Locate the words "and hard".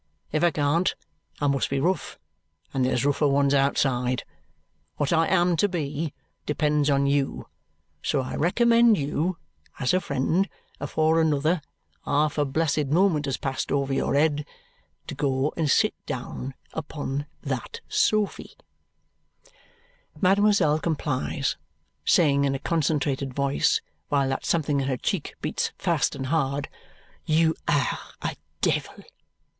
26.15-26.69